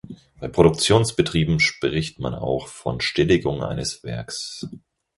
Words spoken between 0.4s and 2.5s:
Produktionsbetrieben spricht man